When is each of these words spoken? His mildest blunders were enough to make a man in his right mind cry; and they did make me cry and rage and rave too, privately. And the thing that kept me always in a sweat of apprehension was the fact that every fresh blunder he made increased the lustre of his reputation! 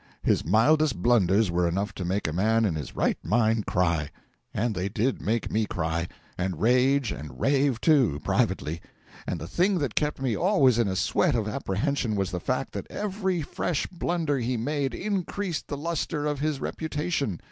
His 0.23 0.43
mildest 0.43 0.99
blunders 1.03 1.51
were 1.51 1.67
enough 1.67 1.93
to 1.93 2.03
make 2.03 2.27
a 2.27 2.33
man 2.33 2.65
in 2.65 2.73
his 2.73 2.95
right 2.95 3.19
mind 3.23 3.67
cry; 3.67 4.09
and 4.51 4.73
they 4.73 4.89
did 4.89 5.21
make 5.21 5.51
me 5.51 5.67
cry 5.67 6.07
and 6.39 6.59
rage 6.59 7.11
and 7.11 7.39
rave 7.39 7.79
too, 7.79 8.19
privately. 8.23 8.81
And 9.27 9.39
the 9.39 9.45
thing 9.45 9.77
that 9.77 9.93
kept 9.93 10.19
me 10.19 10.35
always 10.35 10.79
in 10.79 10.87
a 10.87 10.95
sweat 10.95 11.35
of 11.35 11.47
apprehension 11.47 12.15
was 12.15 12.31
the 12.31 12.39
fact 12.39 12.73
that 12.73 12.89
every 12.89 13.43
fresh 13.43 13.85
blunder 13.85 14.39
he 14.39 14.57
made 14.57 14.95
increased 14.95 15.67
the 15.67 15.77
lustre 15.77 16.25
of 16.25 16.39
his 16.39 16.59
reputation! 16.59 17.39